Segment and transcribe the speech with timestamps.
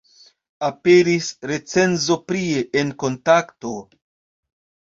[0.67, 3.77] Aperis recenzo prie en Kontakto.